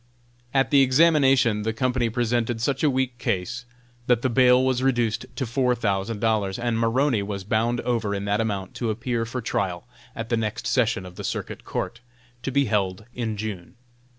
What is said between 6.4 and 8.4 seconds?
and Maroney was bound over in